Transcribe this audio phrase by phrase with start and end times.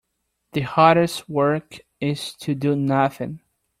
[0.53, 3.41] The hardest work is to do nothing.